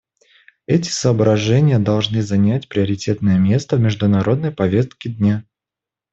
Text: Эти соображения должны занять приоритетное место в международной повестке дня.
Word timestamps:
Эти 0.65 0.89
соображения 0.89 1.77
должны 1.77 2.23
занять 2.23 2.67
приоритетное 2.69 3.37
место 3.37 3.77
в 3.77 3.81
международной 3.81 4.49
повестке 4.49 5.09
дня. 5.09 5.45